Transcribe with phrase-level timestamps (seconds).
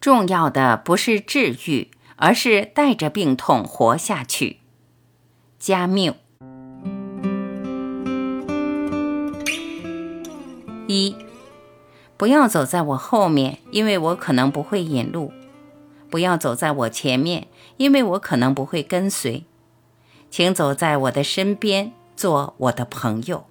[0.00, 4.60] 重要的不是治愈，而是带着病痛活下去。
[5.58, 6.14] 加缪。
[10.86, 11.14] 一，
[12.16, 15.32] 不要走在我后面，因为我可能不会引路；
[16.08, 19.44] 不要走在我前面，因为我可能不会跟随。
[20.30, 23.44] 请走在我的身边，做我的朋友。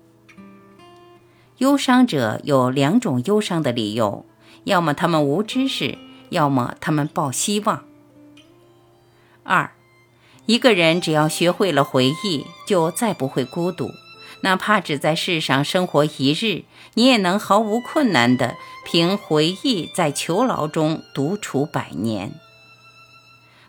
[1.59, 4.25] 忧伤者有两种忧伤的理由：
[4.63, 5.97] 要么他们无知识。
[6.29, 7.85] 要么他们抱希望。
[9.43, 9.71] 二，
[10.45, 13.91] 一个人只要学会了回忆，就再不会孤独。
[14.41, 16.63] 哪怕只在世上生活一日，
[16.93, 22.31] 你也能毫无困难地凭回忆在囚牢中独处百年。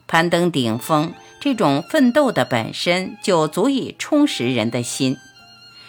[0.07, 5.17] 攀登顶峰，这种奋斗的本身就足以充实人的心。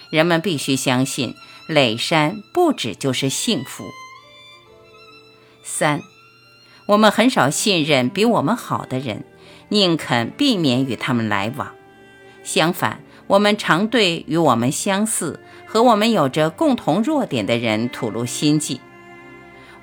[0.09, 1.35] 人们必须相信，
[1.67, 3.85] 垒山不止就是幸福。
[5.63, 6.01] 三。
[6.91, 9.23] 我们很少信任比我们好的人，
[9.69, 11.73] 宁肯避免与他们来往。
[12.43, 18.81] 相反，我们常对与我们相似、和我们有着共同弱点的人吐露心迹。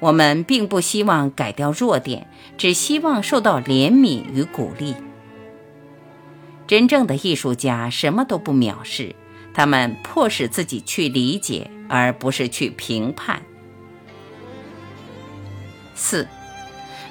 [0.00, 4.94] 我们并不希望改掉弱点，只希望受到怜悯与鼓励。
[6.66, 9.16] 真正的艺术家什么都不藐视，
[9.54, 13.40] 他们迫使自己去理解，而不是去评判。
[15.94, 16.28] 四。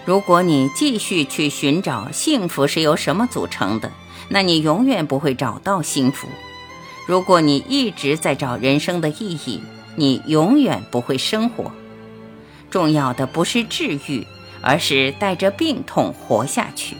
[0.08, 3.92] 如果你继续去寻找幸福是由什么组成的，
[4.30, 6.30] 那你永远不会找到幸福。
[7.06, 9.62] 如果你一直在找人生的意义，
[9.98, 11.74] 你永远不会生活。
[12.72, 14.26] 重要的不是治愈，
[14.62, 16.96] 而是带着病痛活下去。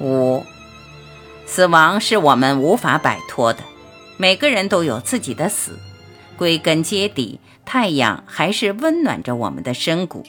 [0.00, 0.42] 五，
[1.44, 3.62] 死亡是我们无法摆脱的，
[4.16, 5.78] 每个人都有自己的死。
[6.38, 10.24] 归根结底，太阳还是温暖着我们的深谷。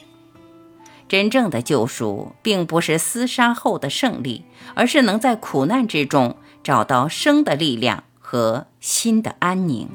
[1.10, 4.44] 真正的救赎，并不是厮杀后的胜利，
[4.76, 9.88] 而是能在苦难之中找到生的力量和心的安宁。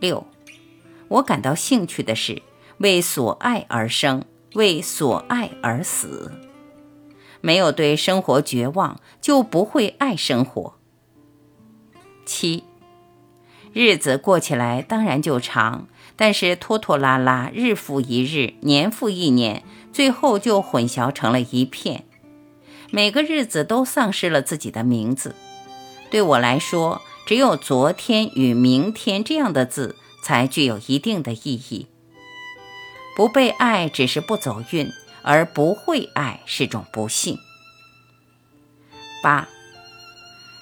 [0.00, 0.26] 六，
[1.08, 2.40] 我感到兴趣的是
[2.78, 6.32] 为所爱而生，为所爱而死。
[7.42, 10.76] 没有对生活绝望，就不会爱生活。
[12.24, 12.64] 七，
[13.74, 15.86] 日子过起来当然就长。
[16.16, 22.04] 但是拖拖拉拉，日复一日，年复一年，最后就混淆成了一片。
[22.90, 25.34] 每个日子都丧失了自己的名字。
[26.10, 31.88] 对我来说，只有昨天与明天这样的字才具有一定的意义。
[33.16, 34.92] 不被爱只是不走运，
[35.22, 37.38] 而不会爱是种不幸。
[39.22, 39.48] 八，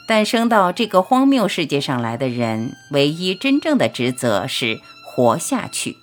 [0.09, 4.81] 诞生到这个荒谬世界上来的人，唯一真正的职责是。
[5.15, 5.99] 活下去，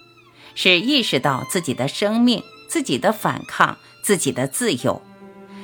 [0.53, 5.01] 是意识到自己的生命、自己的反抗、自己的自由。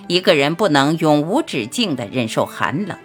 [0.08, 2.98] 一个人不能永无止境地忍受寒冷。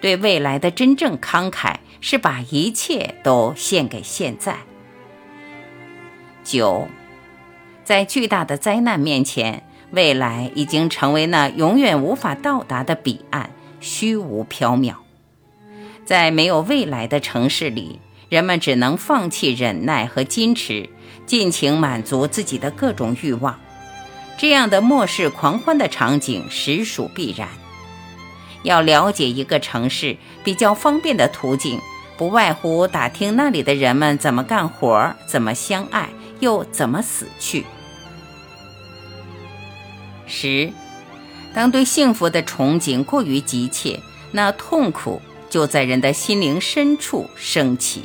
[0.00, 4.56] 对未来的真正慷慨，是把一切都献给现在。
[6.42, 6.88] 九，
[7.84, 14.94] 在巨大的灾难面前，未来已经成为那永远无法到达的彼岸，虚无缥缈。
[16.06, 18.00] 在没有未来的城市里。
[18.30, 20.88] 人们只能放弃忍耐和矜持，
[21.26, 23.58] 尽情满足自己的各种欲望。
[24.38, 27.48] 这样的末世狂欢的场景实属必然。
[28.62, 31.80] 要了解一个城市比较方便的途径，
[32.16, 36.08] 不外乎打听那里的人们怎么干活、怎么相爱，
[36.38, 37.64] 又怎么死去。
[40.26, 40.72] 十，
[41.52, 43.98] 当对幸福的憧憬过于急切，
[44.30, 45.20] 那痛苦
[45.50, 48.04] 就在人的心灵深处升起。